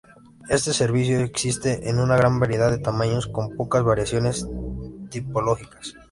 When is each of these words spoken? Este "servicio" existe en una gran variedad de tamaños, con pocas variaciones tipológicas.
Este 0.49 0.73
"servicio" 0.73 1.19
existe 1.19 1.87
en 1.87 1.99
una 1.99 2.17
gran 2.17 2.39
variedad 2.39 2.71
de 2.71 2.79
tamaños, 2.79 3.27
con 3.27 3.55
pocas 3.55 3.83
variaciones 3.83 4.47
tipológicas. 5.11 5.93